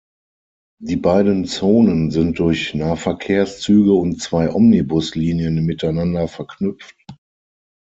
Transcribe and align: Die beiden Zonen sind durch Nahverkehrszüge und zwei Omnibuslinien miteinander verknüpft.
Die 0.81 0.95
beiden 0.95 1.45
Zonen 1.45 2.09
sind 2.09 2.39
durch 2.39 2.73
Nahverkehrszüge 2.73 3.93
und 3.93 4.19
zwei 4.19 4.51
Omnibuslinien 4.51 5.63
miteinander 5.63 6.27
verknüpft. 6.27 6.97